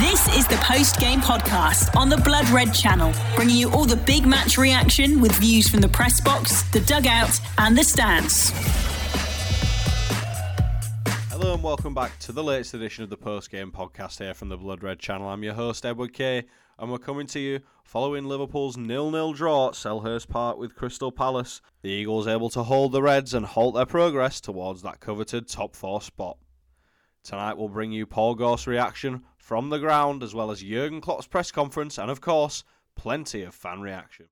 [0.00, 3.96] This is the post game podcast on the Blood Red channel, bringing you all the
[3.96, 8.50] big match reaction with views from the press box, the dugout, and the stands.
[11.28, 14.48] Hello and welcome back to the latest edition of the post game podcast here from
[14.48, 15.28] the Blood Red channel.
[15.28, 16.44] I'm your host, Edward Kay,
[16.78, 21.60] and we're coming to you following Liverpool's nil-nil draw at Selhurst Park with Crystal Palace.
[21.82, 25.76] The Eagles able to hold the Reds and halt their progress towards that coveted top
[25.76, 26.38] four spot.
[27.22, 31.26] Tonight we'll bring you Paul Gorst's reaction from the ground, as well as Jurgen Klopp's
[31.26, 32.64] press conference, and of course,
[32.96, 34.26] plenty of fan reaction.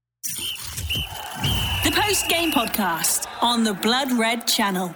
[1.84, 4.94] The post game podcast on the Blood Red channel.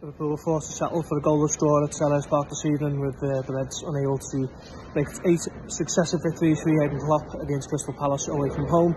[0.00, 3.16] Liverpool were forced to settle for a goalless draw at Selhurst Park this evening with
[3.16, 4.38] uh, the Reds unable to
[4.94, 8.94] make eight successive victories for Jurgen Klopp against Crystal Palace away from home.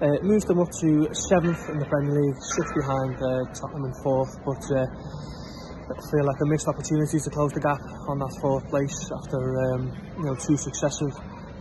[0.00, 3.84] Uh, it moves them up to seventh in the Premier League, six behind uh, Tottenham
[3.86, 4.86] in fourth, but uh,
[6.10, 9.40] feel like a missed opportunity to close the gap on that fourth place after
[9.72, 9.88] um,
[10.20, 11.12] you know two successive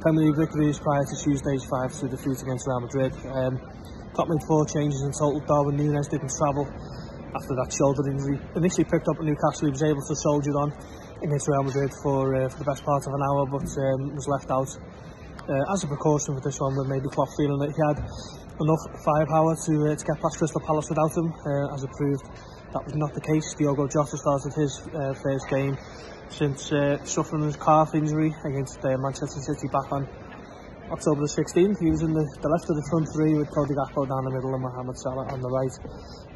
[0.03, 3.11] Premier League victories prior to Tuesday's 5-2 defeat against Real Madrid.
[3.33, 3.57] Um,
[4.13, 5.41] Klopp made four changes in total.
[5.41, 6.69] Darwin Núñez didn't travel
[7.33, 8.37] after that shoulder injury.
[8.55, 10.69] Initially picked up at Newcastle, he was able to soldier on
[11.23, 14.27] against Real Madrid for, uh, for the best part of an hour, but um, was
[14.29, 14.69] left out
[15.49, 17.97] uh, as a precaution for this one, with maybe Klopp feeling that he had
[18.61, 22.25] enough firepower to, uh, to get past Crystal Palace without him, uh, as it proved
[22.73, 23.55] That was not the case.
[23.55, 25.77] Diogo Jota started his uh, first game
[26.29, 30.07] since uh, suffering his calf injury against uh, Manchester City back on
[30.87, 31.75] October the 16th.
[31.83, 34.33] He was in the, the left of the front three with Cody Gakpo down the
[34.39, 35.75] middle and Mohamed Salah on the right.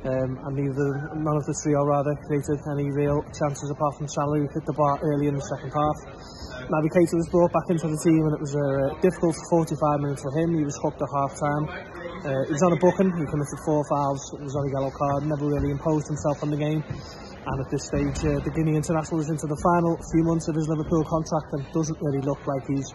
[0.02, 4.44] Um, and neither, none of the trio rather created any real chances apart from Salah
[4.44, 5.98] who hit the bar early in the second half.
[6.68, 8.68] Naby Keita was brought back into the team and it was a
[9.00, 10.52] difficult 45 minutes for him.
[10.58, 11.64] He was hooked at half time.
[12.22, 14.94] Uh, he was on a booking, he committed four fouls, it was on a yellow
[14.94, 16.84] card, never really imposed himself on the game.
[17.42, 20.54] And at this stage, uh, the Guinea international is into the final few months of
[20.54, 22.86] his Liverpool contract and doesn't really look like he's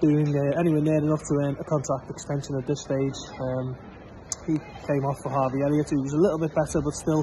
[0.00, 3.18] doing uh, anywhere near enough to earn a contract extension at this stage.
[3.40, 3.66] Um,
[4.46, 4.54] he
[4.86, 7.22] came off for Harvey Elliott, who was a little bit better, but still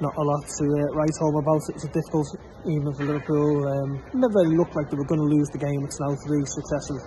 [0.00, 1.60] not a lot to uh, write home about.
[1.68, 2.28] It was a difficult
[2.70, 3.66] evening for Liverpool.
[3.66, 5.82] Um, never really looked like they were going to lose the game.
[5.82, 7.00] It's now three successive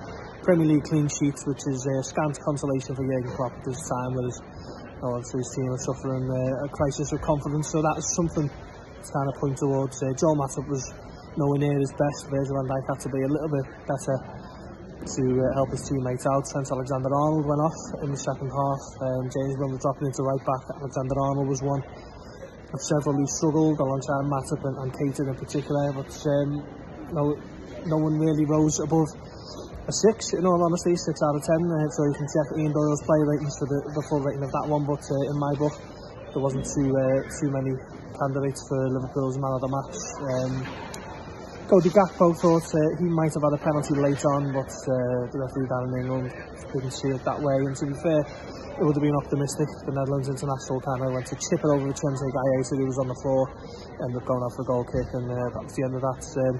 [0.43, 3.79] Premier League clean sheets, which is a uh, scant consolation for Jurgen Klopp at this
[3.79, 4.37] time, where his,
[5.31, 7.71] his team are suffering uh, a crisis of confidence.
[7.71, 9.95] So that is something to kind of point towards.
[10.03, 10.83] Uh, Joel Matip was
[11.39, 12.27] nowhere near his best.
[12.27, 14.15] Virgil van Dijk had to be a little bit better
[15.05, 16.45] to uh, help his teammates out.
[16.45, 18.81] Trent Alexander-Arnold went off in the second half.
[19.01, 20.63] Um, James Milner dropping into right back.
[20.77, 21.81] Alexander-Arnold was one
[22.71, 26.49] of several who struggled alongside Matip and, and Keita in particular, but um,
[27.11, 27.35] no,
[27.83, 29.11] no one really rose above
[29.89, 31.61] a six, in all honesty, six out of ten.
[31.67, 34.51] Uh, so you can check Ian Doyle's play ratings for the, the full rating of
[34.53, 34.85] that one.
[34.85, 35.75] But uh, in my book,
[36.31, 37.73] there wasn't too uh, too many
[38.13, 39.97] candidates for Liverpool's man of the match.
[40.31, 40.53] Um,
[41.67, 44.93] Cody Gakpo thought uh, he might have had a penalty late on, but uh,
[45.31, 46.27] the referee Darren England
[46.73, 47.57] didn't see it that way.
[47.67, 48.21] And to be fair,
[48.79, 49.67] it would have been optimistic.
[49.87, 52.99] The Netherlands international kind of went to chip it over to Vicente Guaita, who was
[52.99, 53.41] on the floor,
[54.03, 56.01] ended up going off for a goal kick, and uh, that was the end of
[56.01, 56.21] that.
[56.39, 56.55] Um,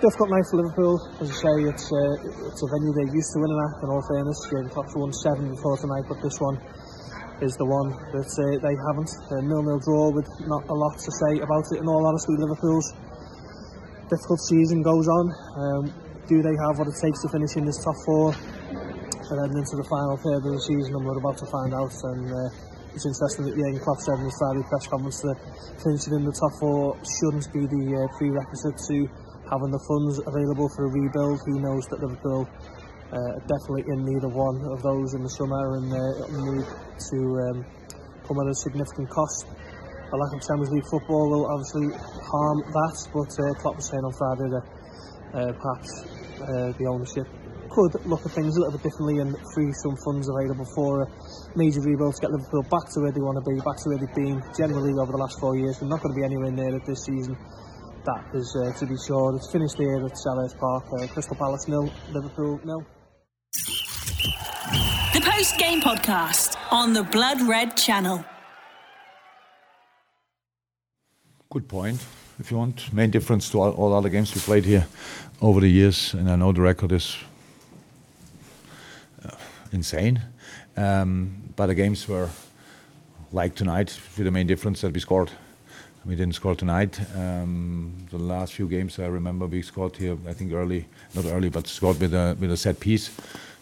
[0.00, 0.94] difficult night for Liverpool.
[1.20, 3.72] As I say, it's uh, it's a venue they're used to winning at.
[3.84, 6.56] In all fairness, Jurgen Klopp's won seven before tonight, but this one
[7.42, 9.10] is the one that uh, they haven't.
[9.34, 11.82] A nil-nil draw with not a lot to say about it.
[11.82, 12.88] In all honesty, Liverpool's
[14.12, 15.24] difficult season goes on.
[15.56, 15.84] Um,
[16.28, 19.76] do they have what it takes to finish in this top four and then into
[19.80, 20.92] the final third of the season?
[20.92, 21.96] And we're about to find out.
[22.12, 25.38] And uh, it's interesting that Jurgen Klopp said in his Friday press conference that
[25.80, 28.96] finishing in the top four shouldn't be the uh, prerequisite to
[29.48, 31.40] having the funds available for a rebuild.
[31.48, 32.44] He knows that Liverpool
[33.12, 36.00] uh, definitely in need of one of those in the summer and uh,
[36.52, 36.68] need
[37.12, 37.56] to um,
[38.28, 39.48] come at a significant cost.
[40.12, 41.88] A lack of Champions League football will obviously
[42.20, 44.66] harm that, but uh, Klopp was saying on Friday that
[45.32, 45.90] uh, perhaps
[46.44, 47.24] uh, the ownership
[47.72, 51.06] could look at things a little bit differently and free some funds available for a
[51.56, 53.96] major rebuild to get Liverpool back to where they want to be, back to where
[53.96, 55.80] they've been generally over the last four years.
[55.80, 57.32] They're not going to be anywhere near it this season
[58.04, 59.36] that is uh, to be sure.
[59.36, 60.84] It's finished here at Selhurst Park.
[60.92, 62.84] Uh, Crystal Palace nil, Liverpool nil.
[65.14, 68.24] The post game podcast on the Blood Red channel.
[71.52, 72.02] Good point.
[72.40, 74.86] If you want, main difference to all, all other games we played here
[75.42, 77.18] over the years, and I know the record is
[79.22, 79.36] uh,
[79.70, 80.22] insane.
[80.78, 82.30] Um, but the games were
[83.32, 85.30] like tonight, with the main difference that we scored.
[86.06, 86.98] We didn't score tonight.
[87.14, 90.16] Um, the last few games, I remember we scored here.
[90.26, 93.10] I think early, not early, but scored with a with a set piece,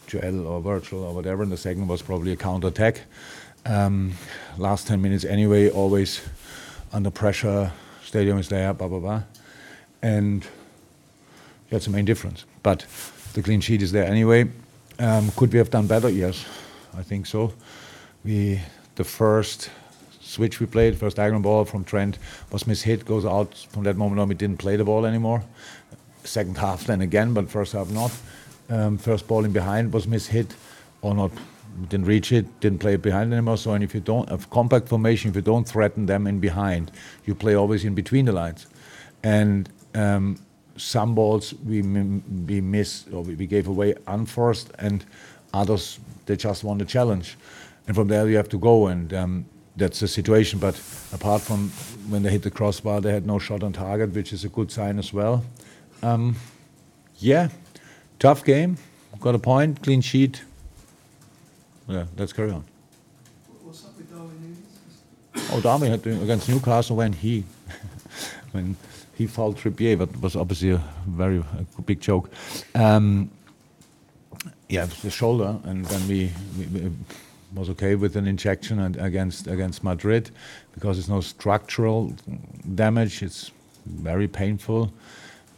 [0.06, 1.42] Joel or Virgil or whatever.
[1.42, 3.00] And the second was probably a counter attack.
[3.66, 4.12] Um,
[4.58, 6.20] last 10 minutes anyway, always
[6.92, 7.72] under pressure.
[8.04, 9.22] Stadium is there, blah blah blah,
[10.02, 10.46] and
[11.68, 12.44] that's the main difference.
[12.62, 12.86] But
[13.34, 14.50] the clean sheet is there anyway.
[14.98, 16.08] Um, could we have done better?
[16.08, 16.44] Yes,
[16.96, 17.52] I think so.
[18.24, 18.60] We
[18.96, 19.70] the first
[20.20, 22.18] switch we played, first diagonal ball from Trent
[22.52, 23.54] was mishit, goes out.
[23.70, 25.42] From that moment on, we didn't play the ball anymore.
[26.24, 28.12] Second half then again, but first half not.
[28.68, 30.50] Um, first ball in behind was mishit
[31.02, 31.32] or not
[31.88, 33.56] didn't reach it, didn't play it behind anymore.
[33.56, 36.90] So, and if you don't have compact formation, if you don't threaten them in behind,
[37.24, 38.66] you play always in between the lines.
[39.22, 40.38] And um,
[40.76, 45.04] some balls we we missed or we gave away unforced, and
[45.52, 47.36] others they just won the challenge.
[47.86, 49.46] And from there you have to go, and um,
[49.76, 50.58] that's the situation.
[50.58, 50.80] But
[51.12, 51.70] apart from
[52.08, 54.70] when they hit the crossbar, they had no shot on target, which is a good
[54.70, 55.44] sign as well.
[56.02, 56.36] Um,
[57.18, 57.48] yeah,
[58.18, 58.76] tough game.
[59.20, 60.42] Got a point, clean sheet
[61.90, 62.64] yeah, let's carry on.
[63.62, 64.56] What's up with Darwin
[65.34, 65.52] Núñez?
[65.52, 67.44] Oh, Darwin had against Newcastle when he
[68.52, 68.76] when
[69.16, 71.38] he fouled Trippier, but was obviously a very
[71.78, 72.30] a big joke.
[72.74, 73.30] Um,
[74.68, 76.92] yeah, the shoulder, and then we, we, we,
[77.52, 80.30] was okay with an injection and against against Madrid
[80.72, 82.14] because it's no structural
[82.76, 83.22] damage.
[83.22, 83.50] It's
[83.84, 84.92] very painful.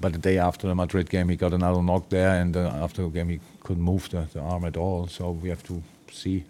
[0.00, 3.02] But the day after the Madrid game, he got another knock there, and uh, after
[3.02, 5.06] the game, he couldn't move the, the arm at all.
[5.06, 6.44] So we have to see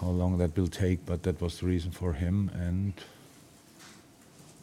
[0.00, 2.50] how long that will take, but that was the reason for him.
[2.54, 2.92] And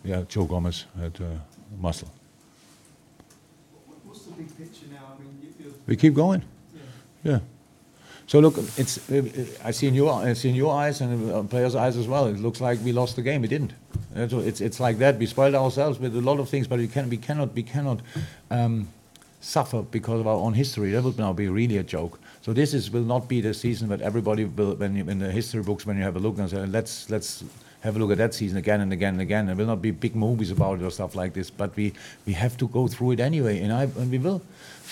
[0.04, 1.26] yeah, Joe Gomez had uh,
[1.80, 2.12] muscle.
[4.06, 5.16] What's the big picture now?
[5.18, 6.44] I mean, you, we keep going.
[6.74, 7.32] Yeah.
[7.32, 7.40] yeah.
[8.26, 9.00] So look, it's
[9.64, 12.28] I see in your I see in your eyes and uh, players' eyes as well.
[12.28, 13.42] It looks like we lost the game.
[13.42, 13.74] We didn't.
[14.16, 15.20] It's it's like that.
[15.20, 18.00] We spoiled ourselves with a lot of things, but we can we cannot we cannot
[18.50, 18.88] um,
[19.44, 20.92] suffer because of our own history.
[20.92, 22.20] That would now be really a joke.
[22.42, 25.32] So this is will not be the season that everybody will, when you, in the
[25.32, 27.44] history books, when you have a look and say, let's let's
[27.82, 29.46] have a look at that season again and again and again.
[29.48, 31.94] There will not be big movies about it or stuff like this, but we,
[32.26, 34.42] we have to go through it anyway, and, I, and we will.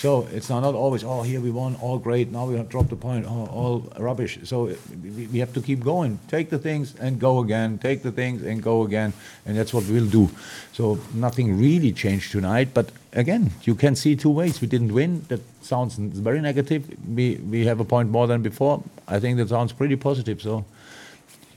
[0.01, 2.89] So it's not, not always, oh, here we won, all great, now we have dropped
[2.89, 4.39] the point, oh, all rubbish.
[4.45, 6.17] So we, we have to keep going.
[6.27, 9.13] Take the things and go again, take the things and go again,
[9.45, 10.31] and that's what we'll do.
[10.73, 14.59] So nothing really changed tonight, but again, you can see two ways.
[14.59, 16.83] We didn't win, that sounds very negative.
[17.07, 18.83] We, we have a point more than before.
[19.07, 20.65] I think that sounds pretty positive, so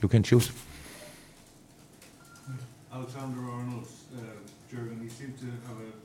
[0.03, 0.51] you can choose.
[2.93, 4.21] Alexander Arnold, uh,
[5.01, 6.04] he seemed to have a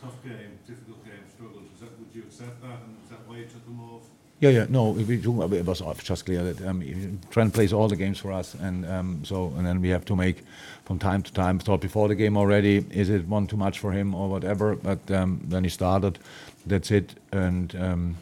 [0.00, 1.64] tough game, difficult game, struggled.
[1.80, 4.02] That, would you accept that, and is that why you took him off?
[4.38, 7.96] Yeah, yeah, no, we do, it was just clear that um, Trent plays all the
[7.96, 10.44] games for us, and um, so and then we have to make
[10.84, 11.58] from time to time.
[11.58, 14.76] Thought before the game already, is it one too much for him or whatever?
[14.76, 16.18] But um, then he started,
[16.66, 18.16] that's it, and um,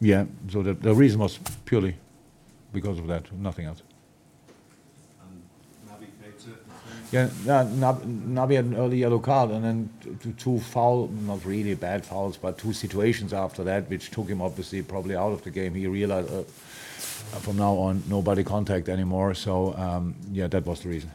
[0.00, 1.94] yeah, so the, the reason was purely
[2.72, 3.82] because of that, nothing else.
[7.12, 9.90] Yeah, Naby had an early yellow card, and then
[10.22, 14.40] two, two foul, not really bad fouls, but two situations after that, which took him
[14.40, 15.74] obviously probably out of the game.
[15.74, 16.42] He realized uh,
[17.40, 19.34] from now on nobody contact anymore.
[19.34, 21.10] So um, yeah, that was the reason.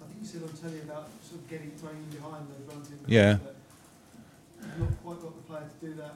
[0.00, 2.88] I think you said on telly about sort of getting behind runs.
[2.88, 3.38] In yeah.
[4.60, 6.14] You've not quite got the player to do that.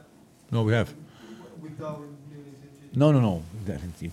[0.53, 0.95] No, we have.
[1.61, 2.17] With Darwin
[2.97, 3.43] no, no, no.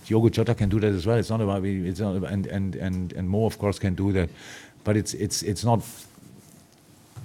[0.04, 1.16] Diogo Jota can do that as well.
[1.16, 4.12] It's not about it's not about, and and and and Mo of course can do
[4.12, 4.28] that,
[4.84, 5.82] but it's it's it's not.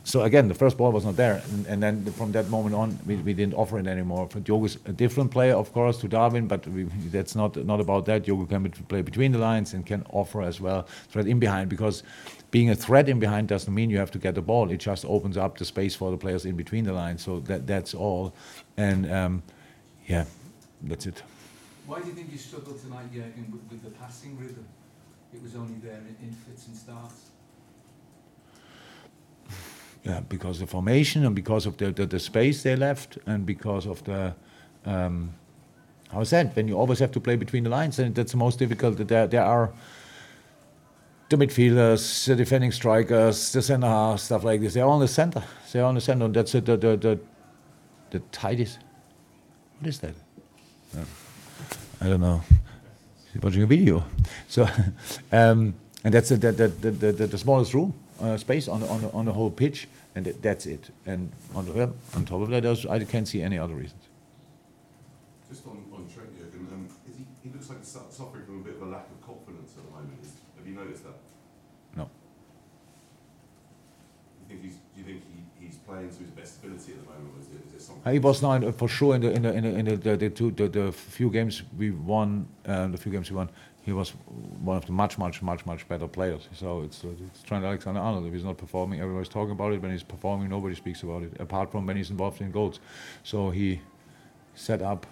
[0.06, 2.98] So again, the first ball was not there, and, and then from that moment on,
[3.06, 4.28] we, we didn't offer it anymore.
[4.28, 8.24] Diogo's a different player, of course, to Darwin, but we, that's not not about that.
[8.24, 12.04] Diogo can play between the lines and can offer as well, threat in behind, because
[12.52, 14.72] being a threat in behind doesn't mean you have to get the ball.
[14.72, 17.22] It just opens up the space for the players in between the lines.
[17.22, 18.34] So that that's all,
[18.78, 19.44] and um,
[20.08, 20.24] yeah,
[20.82, 21.22] that's it.
[21.90, 24.64] Why do you think you struggled tonight, Jurgen, with, with the passing rhythm?
[25.34, 27.32] It was only there in, in fits and starts.
[30.04, 33.44] Yeah, because of the formation and because of the, the, the space they left and
[33.44, 34.36] because of the
[34.86, 35.34] um,
[36.12, 36.56] how is that?
[36.56, 38.98] When you always have to play between the lines, and that's the most difficult.
[38.98, 39.74] There, there are
[41.30, 44.76] the midfielders, the defending strikers, the centre half, stuff like this.
[44.76, 45.44] They're all in the center.
[45.72, 46.66] They're all in the center, and that's it.
[46.66, 47.20] The the the,
[48.12, 48.78] the tightest.
[49.80, 50.14] What is that?
[50.96, 51.04] Yeah.
[52.02, 52.42] I don't know,
[53.42, 54.04] watching a video.
[54.48, 54.68] So,
[55.32, 57.94] um, and that's the, the, the, the, the smallest room.
[58.22, 60.90] uh, space on the, on the, on the whole pitch, and that, that's it.
[61.06, 64.04] And on, the, on top of that, I can't see any other reasons.
[65.50, 66.88] Just on, on Trent Jurgen, um,
[67.18, 69.86] he, he looks like he's suffering from a bit of a lack of confidence at
[69.86, 70.20] the moment.
[70.24, 71.16] Is, have you noticed that?
[71.96, 72.10] No.
[74.42, 75.39] You think he's, do you think he,
[75.90, 78.14] playing to his best ability at the moment, or is it, is it something?
[78.14, 80.18] He was now in, for sure in the in the in the, in the, the,
[80.18, 83.50] the two the, the few games we won, um, the few games we won.
[83.82, 84.10] He was
[84.70, 86.48] one of the much much much much better players.
[86.54, 88.26] So it's, it's Trent Alexander Arnold.
[88.28, 89.82] If he's not performing, everybody's talking about it.
[89.82, 92.80] When he's performing, nobody speaks about it, apart from when he's involved in goals.
[93.24, 93.82] So he
[94.54, 95.08] set up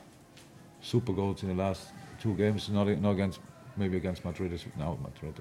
[0.81, 1.87] super goals in the last
[2.21, 2.69] two games.
[2.69, 3.39] Not not against
[3.77, 4.51] maybe against Madrid.
[4.77, 5.33] No, Madrid.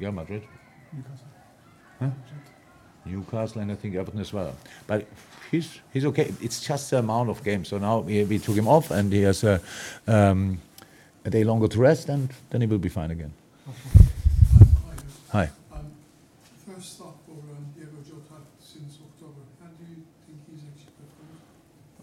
[0.00, 0.42] Yeah, Madrid.
[0.92, 1.26] Newcastle.
[2.00, 2.10] Huh?
[3.10, 4.54] Newcastle and I think Everton as well.
[4.86, 5.06] But
[5.50, 6.32] he's he's okay.
[6.40, 7.68] It's just the amount of games.
[7.68, 9.60] So now we, we took him off, and he has a,
[10.06, 10.60] um,
[11.24, 13.32] a day longer to rest, and then he will be fine again.
[15.30, 15.50] Hi.
[15.72, 15.92] Um,
[16.66, 19.40] first stop for um, Diogo Jota since October.
[19.60, 20.92] How do you think he's actually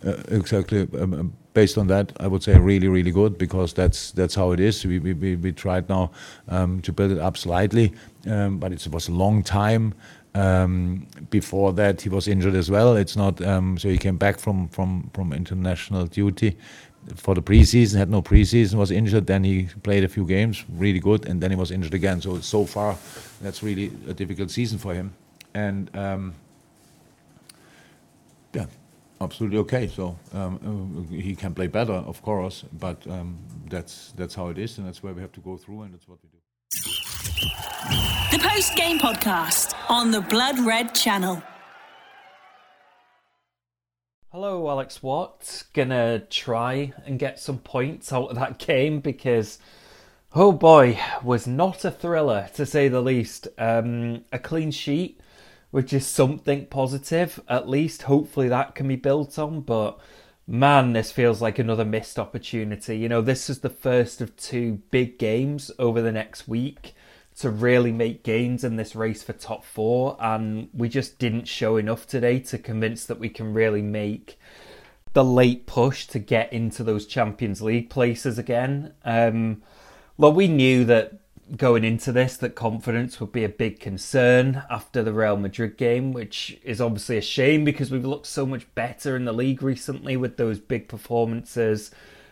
[0.04, 0.32] performed?
[0.32, 1.02] Uh, exactly.
[1.02, 4.52] Um, um, based on that, I would say really, really good because that's that's how
[4.52, 4.86] it is.
[4.86, 6.12] We we, we, tried now
[6.48, 7.94] um, to build it up slightly,
[8.30, 9.96] um, but it was a long time.
[10.36, 12.98] Um, before that, he was injured as well.
[12.98, 16.58] It's not um, so he came back from from from international duty
[17.16, 17.98] for the preseason.
[17.98, 19.28] Had no preseason, was injured.
[19.28, 22.20] Then he played a few games, really good, and then he was injured again.
[22.22, 22.98] So so far,
[23.42, 25.14] that's really a difficult season for him.
[25.54, 26.34] And um,
[28.54, 28.66] yeah,
[29.22, 29.88] absolutely okay.
[29.88, 33.38] So um, uh, he can play better, of course, but um,
[33.70, 36.10] that's that's how it is, and that's where we have to go through, and that's
[36.10, 37.05] what we do.
[37.26, 41.42] The post game podcast on the Blood Red channel.
[44.32, 45.64] Hello, Alex Watt.
[45.74, 49.58] Gonna try and get some points out of that game because,
[50.36, 53.48] oh boy, was not a thriller to say the least.
[53.58, 55.20] Um, a clean sheet,
[55.72, 58.04] which is something positive, at least.
[58.04, 59.98] Hopefully that can be built on, but
[60.46, 63.00] man, this feels like another missed opportunity.
[63.00, 66.94] You know, this is the first of two big games over the next week
[67.40, 71.78] to really make gains in this race for top four, and we just didn't show
[71.78, 74.40] enough today to convince that we can really make
[75.14, 78.94] the late push to get into those Champions League places again.
[79.04, 79.62] Um,
[80.18, 81.14] well, we knew that
[81.58, 86.12] going into this that confidence would be a big concern after the Real Madrid game,
[86.12, 90.18] which is obviously a shame because we've looked so much better in the league recently
[90.18, 91.92] with those big performances,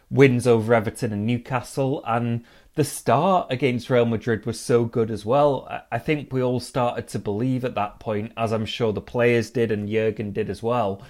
[0.09, 2.43] wins over Everton and Newcastle, and
[2.75, 5.67] the start against Real Madrid was so good as well.
[5.91, 9.51] I think we all started to believe at that point, as I'm sure the players
[9.51, 11.01] did and Jurgen did as well,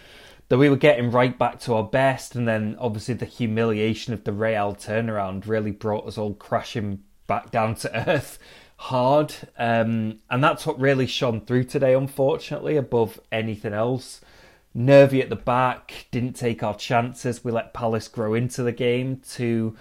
[0.49, 2.35] that we were getting right back to our best.
[2.35, 7.49] And then obviously the humiliation of the Real turnaround really brought us all crashing back
[7.49, 8.39] down to earth
[8.75, 9.33] hard.
[9.57, 14.19] Um, and that's what really shone through today, unfortunately, above anything else.
[14.75, 17.43] Nervy at the back, didn't take our chances.
[17.43, 19.77] We let Palace grow into the game to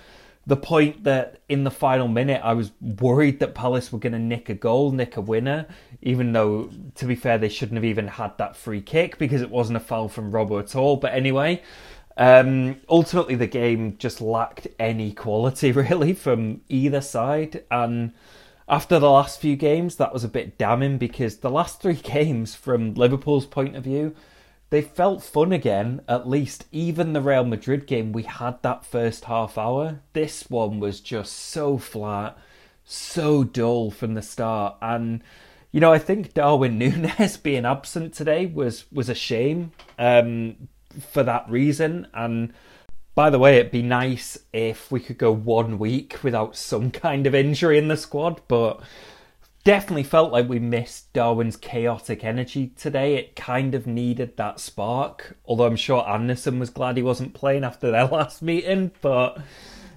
[0.47, 4.19] the point that in the final minute I was worried that Palace were going to
[4.19, 5.67] nick a goal, nick a winner,
[6.01, 9.51] even though, to be fair, they shouldn't have even had that free kick because it
[9.51, 10.97] wasn't a foul from Robbo at all.
[10.97, 11.63] But anyway,
[12.17, 17.65] um, ultimately the game just lacked any quality really from either side.
[17.71, 18.13] And
[18.69, 22.57] after the last few games, that was a bit damning because the last three games,
[22.57, 24.15] from Liverpool's point of view,
[24.73, 26.65] they felt fun again, at least.
[26.73, 30.01] Even the Real Madrid game, we had that first half hour.
[30.15, 32.39] This one was just so flat,
[32.83, 34.77] so dull from the start.
[34.81, 35.23] And,
[35.73, 40.69] you know, I think Darwin Nunez being absent today was, was a shame um,
[41.11, 42.07] for that reason.
[42.15, 42.55] And
[43.15, 47.27] by the way, it'd be nice if we could go one week without some kind
[47.27, 48.81] of injury in the squad, but
[49.65, 53.17] definitely felt like we missed Darwin's chaotic energy today.
[53.17, 55.37] It kind of needed that spark.
[55.45, 58.93] Although I'm sure Andersen was glad he wasn't playing after their last meeting.
[59.01, 59.39] But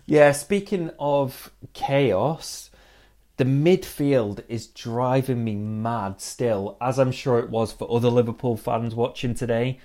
[0.05, 2.69] yeah, speaking of chaos,
[3.37, 8.55] the midfield is driving me mad still, as I'm sure it was for other Liverpool
[8.57, 9.79] fans watching today.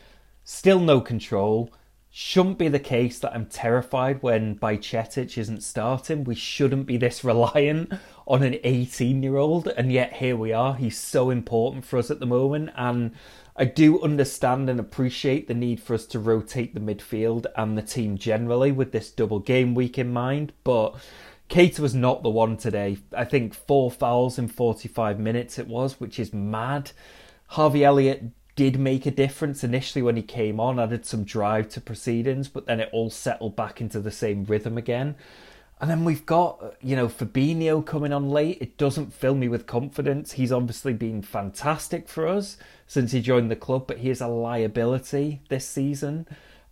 [0.44, 1.72] Still no control
[2.10, 6.24] shouldn't be the case that I'm terrified when Bajcetic isn't starting.
[6.24, 7.92] We shouldn't be this reliant
[8.26, 10.74] on an 18 year old, and yet here we are.
[10.74, 13.12] He's so important for us at the moment, and
[13.56, 17.82] I do understand and appreciate the need for us to rotate the midfield and the
[17.82, 20.96] team generally with this double game week in mind, but.
[21.48, 22.98] Keita was not the one today.
[23.12, 26.92] I think four fouls in 45 minutes it was, which is mad.
[27.48, 28.22] Harvey Elliott
[28.60, 32.66] did make a difference initially when he came on, added some drive to proceedings, but
[32.66, 35.16] then it all settled back into the same rhythm again.
[35.80, 38.58] And then we've got, you know, Fabinho coming on late.
[38.60, 40.32] It doesn't fill me with confidence.
[40.32, 44.28] He's obviously been fantastic for us since he joined the club, but he is a
[44.28, 46.26] liability this season.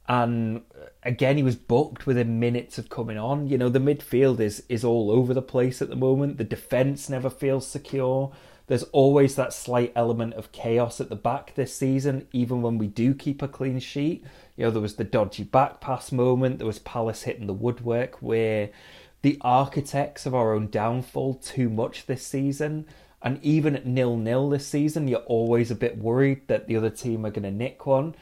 [0.06, 3.46] And uh, again, he was booked within minutes of coming on.
[3.48, 6.36] You know, the midfield is is all over the place at the moment.
[6.36, 8.30] The defence never feels secure.
[8.68, 12.86] There's always that slight element of chaos at the back this season, even when we
[12.86, 14.24] do keep a clean sheet.
[14.56, 18.16] You know, there was the dodgy back pass moment, there was Palace hitting the woodwork
[18.20, 18.68] where
[19.22, 22.86] the architects of our own downfall too much this season.
[23.22, 26.90] And even at nil nil this season, you're always a bit worried that the other
[26.90, 28.14] team are going to nick one.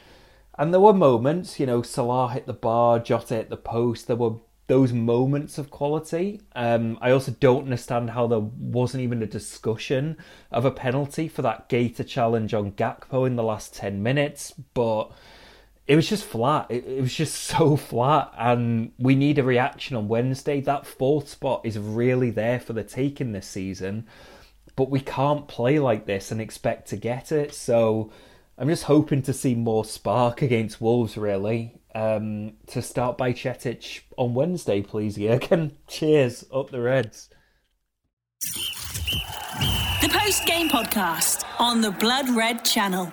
[0.57, 4.07] And there were moments, you know, Salah hit the bar, Jota hit the post.
[4.07, 4.37] There were
[4.67, 6.41] those moments of quality.
[6.55, 10.17] Um, I also don't understand how there wasn't even a discussion
[10.51, 14.53] of a penalty for that Guaita challenge on Gakpo in the last 10 minutes.
[14.73, 15.11] But
[15.87, 16.67] it was just flat.
[16.69, 20.59] It, it, was just so flat, and we need a reaction on Wednesday.
[20.59, 24.05] That fourth spot is really there for the taking this season,
[24.75, 27.53] but we can't play like this and expect to get it.
[27.53, 28.11] So
[28.57, 31.75] I'm just hoping to see more spark against Wolves, really.
[31.97, 35.75] Um, to start Bajcetic on Wednesday, please, Jurgen.
[35.87, 37.31] Cheers, up the Reds.
[40.01, 43.11] The post game podcast on the Blood Red channel.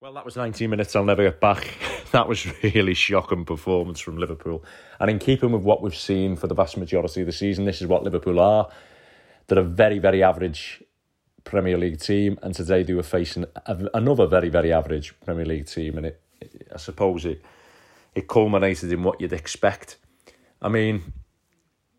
[0.00, 1.78] Well, that was 19 minutes I'll never get back.
[2.10, 4.64] that was really shocking performance from Liverpool.
[4.98, 7.80] And in keeping with what we've seen for the vast majority of the season, this
[7.80, 8.68] is what Liverpool are.
[9.46, 10.82] They're a very, very average
[11.44, 15.96] Premier League team, and today they were facing another very, very average Premier League team.
[15.96, 16.20] And it,
[16.72, 17.42] I suppose it,
[18.14, 19.96] it culminated in what you'd expect.
[20.62, 21.12] I mean,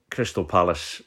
[0.10, 1.01] Crystal Palace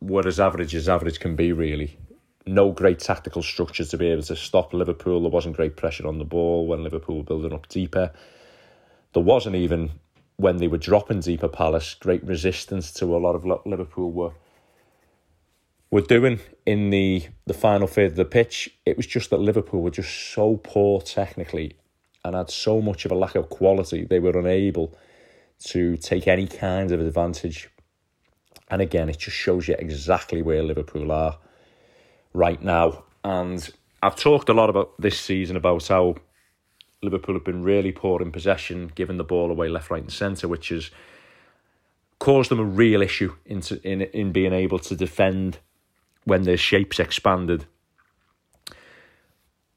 [0.00, 1.98] were as average as average can be, really
[2.46, 5.22] no great tactical structure to be able to stop Liverpool.
[5.22, 8.12] There wasn't great pressure on the ball when Liverpool were building up deeper.
[9.14, 9.92] There wasn't even
[10.36, 14.32] when they were dropping deeper Palace great resistance to a lot of Liverpool were
[15.94, 18.68] were doing in the the final third of the pitch.
[18.84, 21.76] It was just that Liverpool were just so poor technically
[22.24, 24.04] and had so much of a lack of quality.
[24.04, 24.98] They were unable
[25.66, 27.70] to take any kind of advantage.
[28.68, 31.38] And again, it just shows you exactly where Liverpool are
[32.32, 33.04] right now.
[33.22, 33.70] And
[34.02, 36.16] I've talked a lot about this season about how
[37.04, 40.48] Liverpool have been really poor in possession, giving the ball away left, right, and centre,
[40.48, 40.90] which has
[42.18, 45.60] caused them a real issue in, in, in being able to defend
[46.24, 47.66] when their shapes expanded.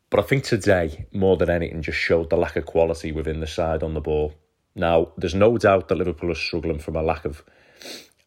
[0.10, 3.48] But I think today, more than anything, just showed the lack of quality within the
[3.48, 4.34] side on the ball.
[4.74, 7.44] Now, there's no doubt that Liverpool are struggling from a lack of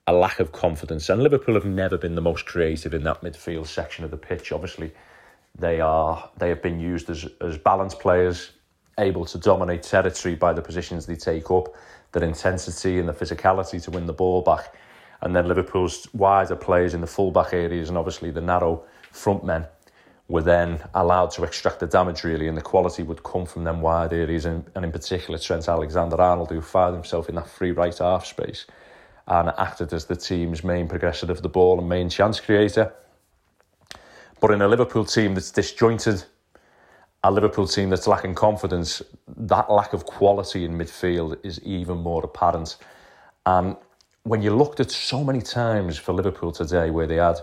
[0.06, 1.08] a lack of confidence.
[1.08, 4.50] And Liverpool have never been the most creative in that midfield section of the pitch.
[4.52, 4.92] Obviously,
[5.58, 8.50] they are they have been used as as balanced players,
[8.98, 11.74] able to dominate territory by the positions they take up,
[12.12, 14.74] their intensity and the physicality to win the ball back.
[15.22, 19.66] And then Liverpool's wider players in the fullback areas and obviously the narrow front men
[20.28, 23.80] were then allowed to extract the damage really and the quality would come from them
[23.80, 27.98] wide areas and, and in particular Trent Alexander-Arnold who found himself in that free right
[27.98, 28.66] half space
[29.26, 32.92] and acted as the team's main progressor of the ball and main chance creator.
[34.40, 36.24] But in a Liverpool team that's disjointed,
[37.22, 42.24] a Liverpool team that's lacking confidence, that lack of quality in midfield is even more
[42.24, 42.76] apparent.
[43.44, 43.76] And
[44.24, 47.38] when you looked at so many times for Liverpool today where they had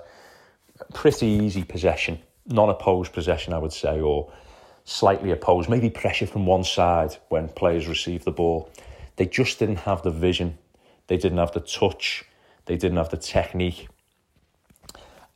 [0.93, 4.31] pretty easy possession, non opposed possession, I would say, or
[4.85, 8.71] slightly opposed, maybe pressure from one side when players received the ball,
[9.15, 10.57] they just didn't have the vision.
[11.07, 12.25] They didn't have the touch,
[12.65, 13.87] they didn't have the technique,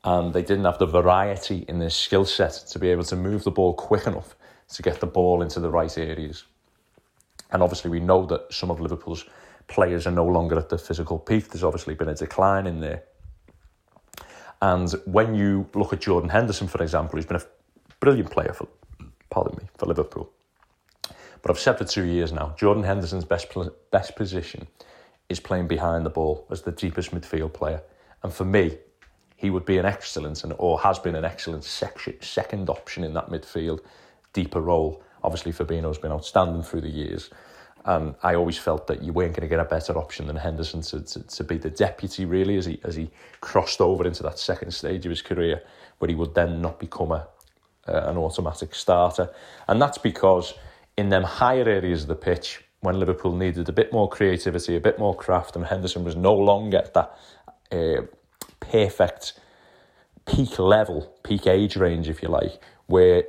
[0.03, 3.43] and they didn't have the variety in their skill set to be able to move
[3.43, 4.35] the ball quick enough
[4.69, 6.45] to get the ball into the right areas.
[7.51, 9.25] And obviously, we know that some of Liverpool's
[9.71, 11.49] players are no longer at the physical peak.
[11.49, 13.03] There's obviously been a decline in there.
[14.61, 17.45] And when you look at Jordan Henderson, for example, who's been a
[17.99, 18.67] brilliant player for,
[19.29, 20.29] pardon me, for Liverpool.
[21.41, 23.47] But I've said for two years now, Jordan Henderson's best
[23.89, 24.67] best position
[25.29, 27.81] is playing behind the ball as the deepest midfield player.
[28.21, 28.77] And for me,
[29.35, 33.13] he would be an excellent and or has been an excellent section, second option in
[33.15, 33.79] that midfield,
[34.33, 35.01] deeper role.
[35.23, 37.31] Obviously, Fabinho's been outstanding through the years.
[37.85, 40.81] And I always felt that you weren't going to get a better option than Henderson
[40.81, 44.37] to, to, to be the deputy, really, as he, as he crossed over into that
[44.37, 45.63] second stage of his career,
[45.97, 47.27] where he would then not become a,
[47.87, 49.29] uh, an automatic starter.
[49.67, 50.53] And that's because
[50.97, 54.79] in them higher areas of the pitch, when Liverpool needed a bit more creativity, a
[54.79, 57.17] bit more craft, and Henderson was no longer at that
[57.71, 58.01] uh,
[58.59, 59.33] perfect
[60.25, 63.23] peak level, peak age range, if you like, where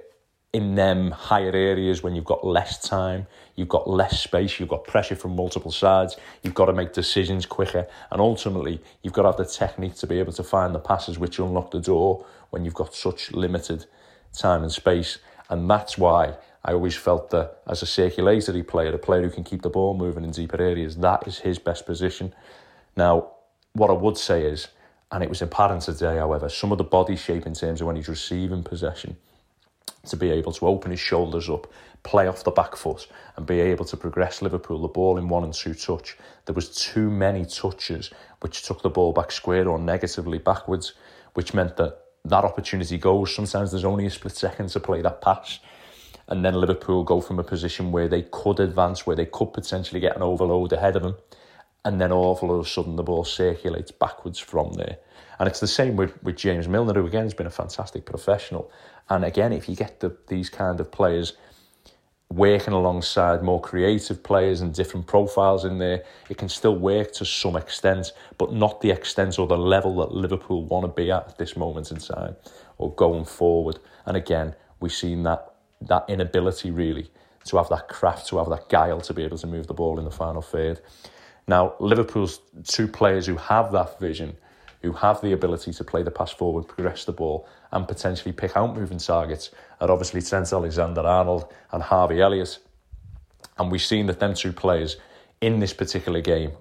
[0.53, 4.85] in them higher areas when you've got less time, you've got less space, you've got
[4.85, 9.29] pressure from multiple sides, you've got to make decisions quicker, and ultimately you've got to
[9.29, 12.65] have the technique to be able to find the passes which unlock the door when
[12.67, 13.87] you've got such limited
[14.37, 15.19] time and space.
[15.49, 19.45] And that's why I always felt that as a circulatory player, a player who can
[19.45, 22.35] keep the ball moving in deeper areas, that is his best position.
[22.95, 23.33] Now,
[23.73, 24.69] what I would say is,
[25.11, 27.97] and it was apparent today, however, some of the body shape in terms of when
[27.97, 29.17] he's receiving possession
[30.07, 31.66] to be able to open his shoulders up,
[32.03, 35.45] play off the back foot, and be able to progress Liverpool the ball in one
[35.45, 36.16] and two touch.
[36.47, 40.95] There was too many touches which took the ball back square or negatively backwards,
[41.35, 43.35] which meant that that opportunity goes.
[43.35, 45.61] Sometimes there's only a split second to play that pass.
[46.29, 50.01] And then Liverpool go from a position where they could advance, where they could potentially
[50.01, 51.16] get an overload ahead of them.
[51.85, 54.99] And then all of a sudden the ball circulates backwards from there.
[55.38, 58.71] And it's the same with, with James Milner, who again has been a fantastic professional.
[59.11, 61.33] And again, if you get the, these kind of players
[62.31, 67.25] working alongside more creative players and different profiles in there, it can still work to
[67.25, 71.29] some extent, but not the extent or the level that Liverpool want to be at
[71.29, 72.37] at this moment in time
[72.79, 73.79] or going forward.
[74.07, 75.49] And again, we've seen that
[75.88, 77.11] that inability really
[77.45, 79.99] to have that craft, to have that guile to be able to move the ball
[79.99, 80.81] in the final third.
[81.53, 84.38] Now, Liverpool's two players who have that vision
[84.81, 88.57] who have the ability to play the pass forward, progress the ball, and potentially pick
[88.57, 92.59] out moving targets are obviously Trent Alexander Arnold and Harvey Elliott.
[93.59, 94.97] And we've seen that them two players
[95.43, 96.53] in this particular game,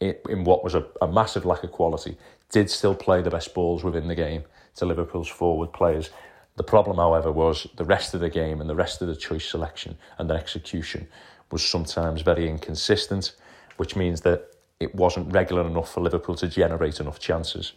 [0.00, 2.16] in what was a, a massive lack of quality,
[2.50, 4.44] did still play the best balls within the game
[4.76, 6.08] to Liverpool's forward players.
[6.56, 9.44] The problem, however, was the rest of the game and the rest of the choice
[9.44, 11.06] selection and the execution
[11.50, 13.34] was sometimes very inconsistent,
[13.78, 17.72] which means that it wasn't regular enough for Liverpool to generate enough chances.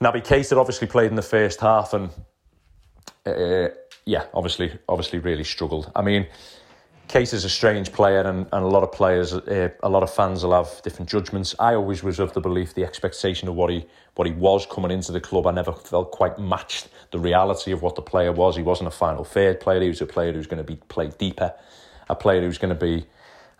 [0.00, 2.10] Naby Keita obviously played in the first half and
[3.26, 3.68] uh,
[4.06, 5.90] yeah, obviously, obviously really struggled.
[5.94, 6.26] I mean,
[7.08, 10.42] Keita's a strange player, and, and a lot of players, uh, a lot of fans
[10.42, 11.54] will have different judgments.
[11.58, 14.90] I always was of the belief, the expectation of what he what he was coming
[14.90, 15.46] into the club.
[15.46, 18.56] I never felt quite matched the reality of what the player was.
[18.56, 19.80] He wasn't a final third player.
[19.80, 21.52] He was a player who's going to be play deeper,
[22.08, 23.06] a player who's going to be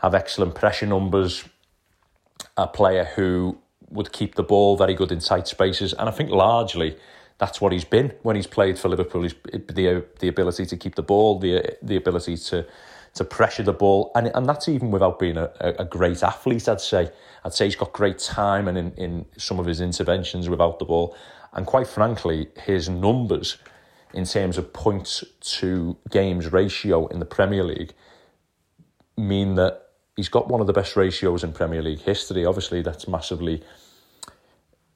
[0.05, 1.45] have excellent pressure numbers,
[2.57, 5.95] a player who would keep the ball very good in tight spaces.
[5.95, 6.97] And I think largely
[7.39, 9.23] that's what he's been when he's played for Liverpool.
[9.23, 12.67] He's the the ability to keep the ball, the the ability to
[13.15, 16.69] to pressure the ball, and and that's even without being a, a great athlete.
[16.69, 17.11] I'd say
[17.45, 20.85] I'd say he's got great time and in, in some of his interventions without the
[20.85, 21.17] ball,
[21.55, 23.57] and quite frankly, his numbers
[24.13, 27.95] in terms of points to games ratio in the Premier League
[29.17, 29.84] mean that
[30.17, 32.45] he's got one of the best ratios in Premier League history.
[32.45, 33.63] Obviously, that's massively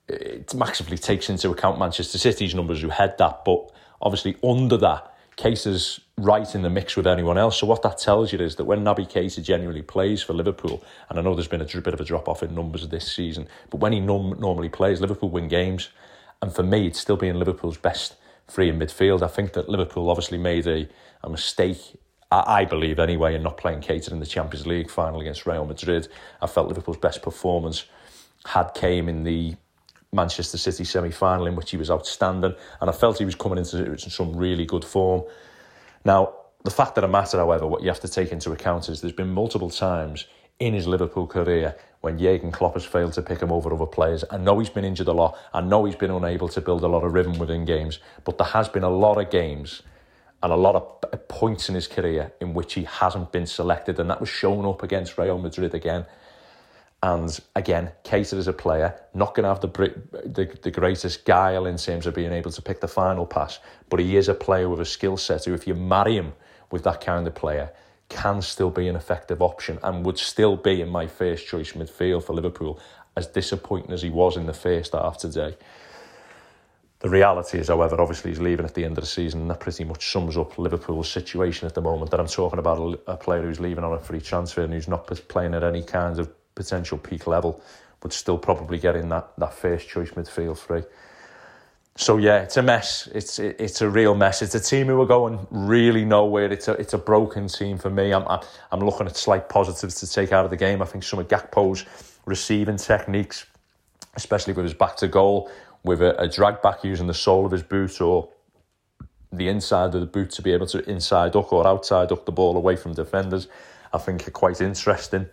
[0.08, 5.14] it massively takes into account Manchester City's numbers who had that, but obviously under that,
[5.36, 7.60] Keita's right in the mix with anyone else.
[7.60, 11.18] So what that tells you is that when Naby Keita genuinely plays for Liverpool, and
[11.18, 13.78] I know there's been a bit of a drop off in numbers this season, but
[13.78, 15.90] when he normally plays, Liverpool win games.
[16.40, 18.16] And for me, it's still being Liverpool's best
[18.48, 19.22] free in midfield.
[19.22, 20.88] I think that Liverpool obviously made a,
[21.22, 21.97] a mistake
[22.30, 26.08] I, believe anyway, in not playing Keita in the Champions League final against Real Madrid.
[26.42, 27.86] I felt Liverpool's best performance
[28.44, 29.56] had came in the
[30.12, 33.96] Manchester City semi-final in which he was outstanding, and I felt he was coming into
[33.98, 35.24] some really good form.
[36.04, 39.00] Now, the fact that it matter, however, what you have to take into account is
[39.00, 40.26] there's been multiple times
[40.58, 44.24] in his Liverpool career when Jurgen Klopp has failed to pick him over other players.
[44.30, 45.38] I know he's been injured a lot.
[45.52, 48.46] I know he's been unable to build a lot of rhythm within games, but there
[48.48, 49.82] has been a lot of games
[50.42, 54.08] and a lot of points in his career in which he hasn't been selected, and
[54.10, 56.06] that was shown up against Real Madrid again.
[57.02, 59.68] And again, Keita is a player, not going to have the,
[60.24, 64.00] the, the greatest guile in terms of being able to pick the final pass, but
[64.00, 66.32] he is a player with a skill set who, if you marry him
[66.70, 67.70] with that kind of player,
[68.08, 72.24] can still be an effective option and would still be in my first choice midfield
[72.24, 72.80] for Liverpool,
[73.16, 75.56] as disappointing as he was in the first half today.
[77.00, 79.60] The reality is, however, obviously he's leaving at the end of the season, and that
[79.60, 82.10] pretty much sums up Liverpool's situation at the moment.
[82.10, 84.88] That I'm talking about a, a player who's leaving on a free transfer and who's
[84.88, 87.62] not playing at any kind of potential peak level,
[88.00, 90.82] but still probably getting that, that first choice midfield free.
[91.94, 93.08] So yeah, it's a mess.
[93.12, 94.40] It's it, it's a real mess.
[94.40, 96.52] It's a team who are going really nowhere.
[96.52, 98.12] It's a it's a broken team for me.
[98.12, 98.24] I'm
[98.70, 100.80] I'm looking at slight positives to take out of the game.
[100.80, 101.84] I think some of Gakpo's
[102.24, 103.46] receiving techniques,
[104.14, 105.50] especially with his back to goal,
[105.88, 108.28] with a, a drag back using the sole of his boot or
[109.32, 112.32] the inside of the boot to be able to inside up or outside up the
[112.32, 113.48] ball away from defenders,
[113.92, 115.26] I think are quite interesting.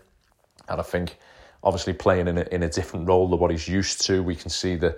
[0.67, 1.17] And I think
[1.63, 4.49] obviously playing in a, in a different role than what he's used to, we can
[4.49, 4.97] see that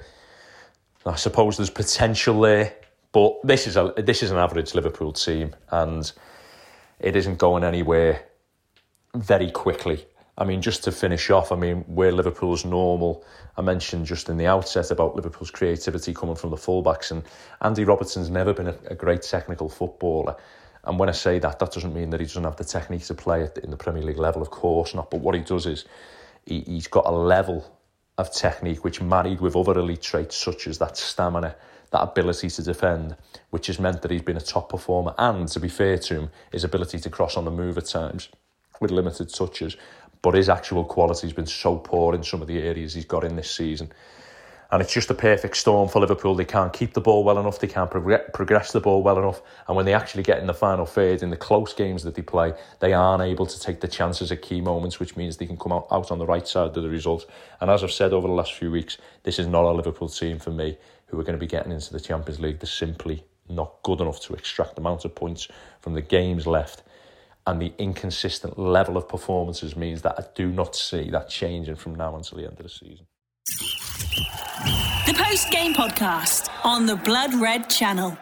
[1.05, 2.73] I suppose there's potential there,
[3.11, 6.11] But this is a this is an average Liverpool team, and
[6.99, 8.25] it isn't going anywhere
[9.15, 10.05] very quickly.
[10.37, 13.25] I mean, just to finish off, I mean, where Liverpool's normal.
[13.57, 17.23] I mentioned just in the outset about Liverpool's creativity coming from the fullbacks, and
[17.61, 20.35] Andy Robertson's never been a, a great technical footballer.
[20.83, 23.13] And when I say that, that doesn't mean that he doesn't have the technique to
[23.13, 25.09] play at in the Premier League level, of course not.
[25.09, 25.85] But what he does is
[26.45, 27.65] he, he's got a level
[28.17, 31.55] of technique which, married with other elite traits such as that stamina,
[31.91, 33.15] that ability to defend,
[33.49, 35.13] which has meant that he's been a top performer.
[35.17, 38.29] And to be fair to him, his ability to cross on the move at times
[38.79, 39.75] with limited touches.
[40.21, 43.23] But his actual quality has been so poor in some of the areas he's got
[43.23, 43.91] in this season.
[44.69, 46.35] And it's just a perfect storm for Liverpool.
[46.35, 49.41] They can't keep the ball well enough, they can't progress the ball well enough.
[49.67, 52.21] And when they actually get in the final third, in the close games that they
[52.21, 55.57] play, they aren't able to take the chances at key moments, which means they can
[55.57, 57.29] come out, out on the right side of the result.
[57.61, 60.37] And as I've said over the last few weeks, this is not a Liverpool team
[60.37, 62.59] for me who are going to be getting into the Champions League.
[62.59, 65.47] They're simply not good enough to extract the amount of points
[65.79, 66.83] from the games left.
[67.47, 71.95] And the inconsistent level of performances means that I do not see that changing from
[71.95, 73.07] now until the end of the season.
[75.05, 78.17] The post game podcast on the Blood Red channel.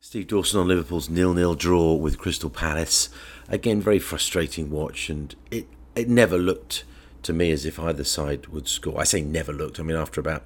[0.00, 3.08] Steve Dawson on Liverpool's nil-nil draw with Crystal Palace.
[3.48, 6.84] Again, very frustrating watch, and it it never looked
[7.22, 9.00] to me as if either side would score.
[9.00, 9.80] I say never looked.
[9.80, 10.44] I mean, after about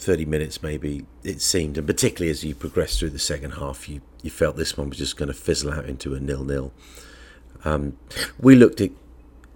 [0.00, 4.00] 30 minutes, maybe it seemed, and particularly as you progressed through the second half, you,
[4.22, 6.72] you felt this one was just going to fizzle out into a nil-nil.
[7.64, 7.96] Um,
[8.38, 8.90] we looked at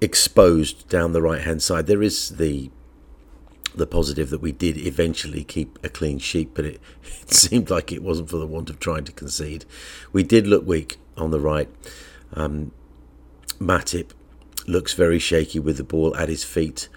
[0.00, 1.86] exposed down the right hand side.
[1.86, 2.70] There is the
[3.74, 6.80] the positive that we did eventually keep a clean sheet, but it,
[7.22, 9.64] it seemed like it wasn't for the want of trying to concede.
[10.12, 11.68] We did look weak on the right.
[12.34, 12.70] Um,
[13.58, 14.10] Matip
[14.68, 16.88] looks very shaky with the ball at his feet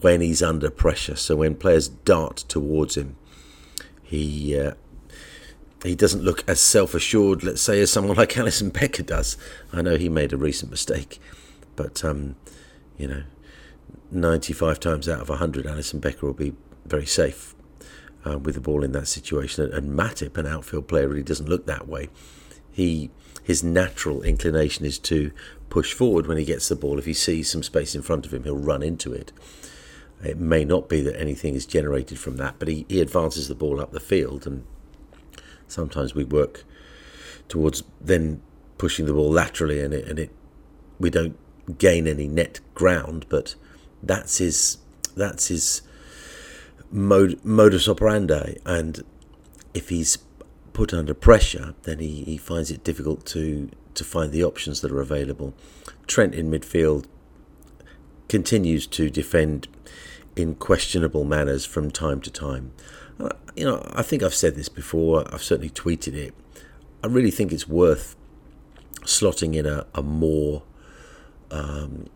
[0.00, 1.16] when he's under pressure.
[1.16, 3.16] So when players dart towards him,
[4.02, 4.74] he uh,
[5.82, 9.36] he doesn't look as self assured, let's say, as someone like Alisson Becker does.
[9.72, 11.20] I know he made a recent mistake
[11.76, 12.36] but, um,
[12.96, 13.22] you know,
[14.10, 16.54] 95 times out of 100, Alisson Becker will be
[16.86, 17.54] very safe
[18.24, 19.72] uh, with the ball in that situation.
[19.72, 22.08] And Matip, an outfield player, really doesn't look that way.
[22.70, 23.10] He
[23.42, 25.32] His natural inclination is to
[25.68, 26.98] push forward when he gets the ball.
[26.98, 29.32] If he sees some space in front of him, he'll run into it.
[30.22, 33.54] It may not be that anything is generated from that, but he, he advances the
[33.54, 34.64] ball up the field, and
[35.68, 36.64] sometimes we work
[37.48, 38.40] towards then
[38.78, 40.30] pushing the ball laterally, and it, and it
[40.98, 41.36] we don't
[41.78, 43.54] gain any net ground, but
[44.02, 44.78] that's his
[45.16, 45.82] that's his
[46.90, 48.56] mod, modus operandi.
[48.64, 49.04] And
[49.72, 50.18] if he's
[50.72, 54.90] put under pressure, then he, he finds it difficult to to find the options that
[54.90, 55.54] are available.
[56.06, 57.06] Trent in midfield
[58.28, 59.68] continues to defend
[60.36, 62.72] in questionable manners from time to time.
[63.56, 65.24] You know, I think I've said this before.
[65.32, 66.34] I've certainly tweeted it.
[67.02, 68.16] I really think it's worth
[69.02, 70.62] slotting in a, a more
[71.50, 72.06] um,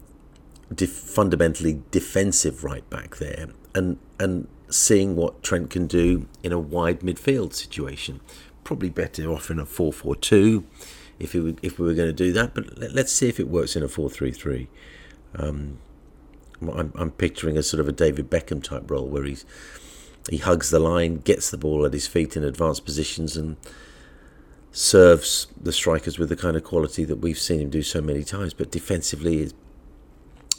[0.75, 6.59] def- fundamentally defensive right back there, and and seeing what Trent can do in a
[6.59, 8.21] wide midfield situation.
[8.65, 10.63] Probably better off in a 4-4-2
[11.19, 12.55] if we if we were going to do that.
[12.55, 14.67] But let, us see if it works in a 4-3-3.
[15.37, 15.79] Um,
[16.61, 19.45] I'm, I'm picturing a sort of a David Beckham type role where he's
[20.29, 23.57] he hugs the line, gets the ball at his feet in advanced positions, and
[24.73, 28.23] serves the strikers with the kind of quality that we've seen him do so many
[28.23, 28.53] times.
[28.53, 29.51] But defensively,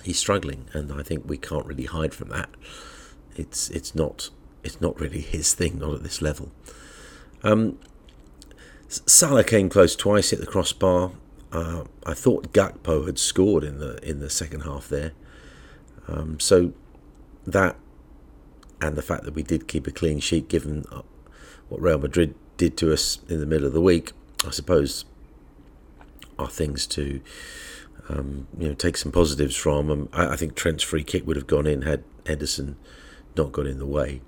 [0.03, 2.49] he's struggling, and I think we can't really hide from that.
[3.35, 4.29] It's it's not
[4.63, 6.51] it's not really his thing, not at this level.
[7.43, 7.77] Um,
[8.87, 11.11] Salah came close twice, hit the crossbar.
[11.51, 15.13] Uh, I thought Gakpo had scored in the in the second half there.
[16.09, 16.73] Um, so
[17.45, 17.75] that
[18.81, 21.01] and the fact that we did keep a clean sheet, given uh,
[21.67, 24.13] what Real Madrid did to us in the middle of the week,
[24.45, 25.05] I suppose,
[26.37, 27.21] are things to
[28.07, 29.91] um, you know take some positives from.
[29.91, 32.77] Um, I, I, think Trent's free kick would have gone in had Henderson
[33.35, 34.21] not got in the way.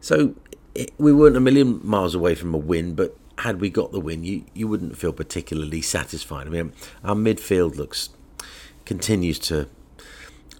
[0.00, 0.34] So
[0.74, 4.00] it, we weren't a million miles away from a win, but had we got the
[4.00, 6.46] win, you you wouldn't feel particularly satisfied.
[6.46, 8.10] I mean, our midfield looks
[8.84, 9.68] continues to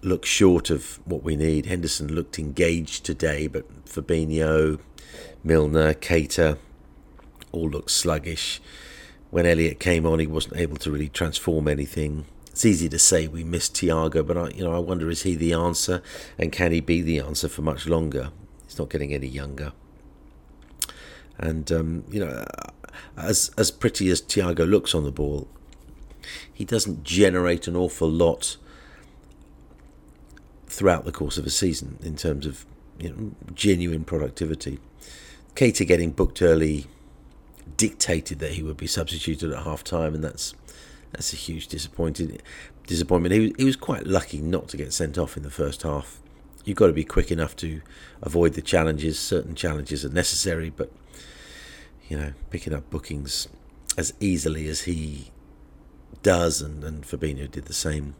[0.04, 1.66] look short of what we need.
[1.66, 4.78] Henderson looked engaged today, but Fabinho,
[5.42, 6.58] Milner, Keita,
[7.52, 8.60] all looked sluggish.
[9.30, 12.26] When Elliott came on, he wasn't able to really transform anything.
[12.46, 15.34] It's easy to say we missed Thiago, but I, you know, I wonder is he
[15.34, 16.02] the answer,
[16.38, 18.30] and can he be the answer for much longer?
[18.64, 19.72] He's not getting any younger.
[21.36, 22.44] And um, you know,
[23.16, 25.48] as as pretty as Thiago looks on the ball,
[26.52, 28.56] he doesn't generate an awful lot
[30.74, 32.66] throughout the course of a season in terms of
[32.98, 34.78] you know, genuine productivity.
[35.54, 36.86] Keita getting booked early
[37.76, 40.54] dictated that he would be substituted at half time, and that's
[41.12, 42.42] that's a huge disappointed
[42.86, 43.32] disappointment.
[43.34, 46.20] He, he was quite lucky not to get sent off in the first half.
[46.64, 47.80] You've got to be quick enough to
[48.22, 49.18] avoid the challenges.
[49.18, 50.90] Certain challenges are necessary, but
[52.08, 53.48] you know, picking up bookings
[53.96, 55.30] as easily as he
[56.22, 58.14] does, and, and Fabinho did the same,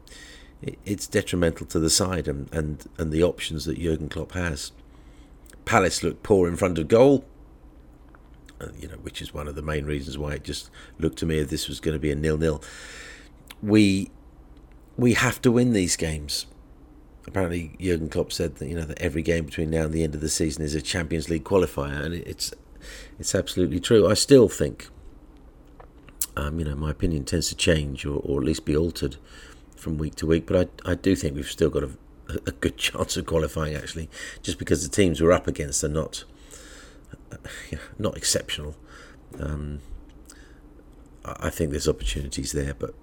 [0.84, 4.72] it's detrimental to the side and, and, and the options that Jurgen Klopp has.
[5.64, 7.24] Palace looked poor in front of goal,
[8.60, 11.26] uh, you know, which is one of the main reasons why it just looked to
[11.26, 12.62] me as this was going to be a nil-nil.
[13.62, 14.10] We
[14.96, 16.46] we have to win these games.
[17.26, 20.14] Apparently, Jurgen Klopp said that you know that every game between now and the end
[20.14, 22.52] of the season is a Champions League qualifier, and it's
[23.18, 24.06] it's absolutely true.
[24.08, 24.88] I still think,
[26.36, 29.16] um, you know, my opinion tends to change or, or at least be altered
[29.84, 31.90] from week to week, but I I do think we've still got a,
[32.46, 34.08] a good chance of qualifying actually,
[34.42, 36.24] just because the teams we're up against are not
[37.98, 38.74] not exceptional.
[39.38, 39.80] Um,
[41.24, 42.94] I think there's opportunities there, but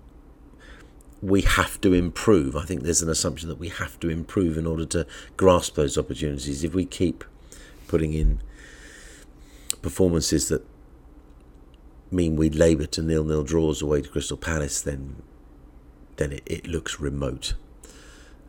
[1.22, 2.56] we have to improve.
[2.56, 5.06] I think there's an assumption that we have to improve in order to
[5.38, 6.63] grasp those opportunities.
[6.63, 7.24] If we keep
[7.88, 8.41] putting in
[9.82, 10.63] performances that
[12.12, 15.22] mean we labour to nil nil draws away to Crystal Palace, then
[16.17, 17.54] then it, it looks remote.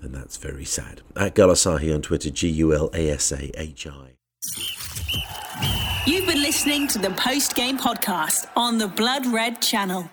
[0.00, 1.00] And that's very sad.
[1.16, 4.12] At Gulasahi on Twitter, G U L A S A H I.
[6.06, 10.10] You've been listening to the post game podcast on the Blood Red channel.